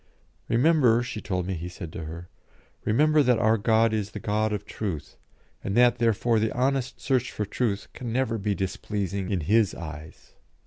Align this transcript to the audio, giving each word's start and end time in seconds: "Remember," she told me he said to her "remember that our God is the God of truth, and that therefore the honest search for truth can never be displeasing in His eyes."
"Remember," 0.49 1.03
she 1.03 1.21
told 1.21 1.45
me 1.45 1.53
he 1.53 1.69
said 1.69 1.93
to 1.93 2.05
her 2.05 2.27
"remember 2.85 3.21
that 3.21 3.37
our 3.37 3.55
God 3.59 3.93
is 3.93 4.09
the 4.09 4.19
God 4.19 4.51
of 4.51 4.65
truth, 4.65 5.15
and 5.63 5.77
that 5.77 5.99
therefore 5.99 6.39
the 6.39 6.51
honest 6.53 6.99
search 6.99 7.31
for 7.31 7.45
truth 7.45 7.87
can 7.93 8.11
never 8.11 8.39
be 8.39 8.55
displeasing 8.55 9.29
in 9.29 9.41
His 9.41 9.75
eyes." 9.75 10.33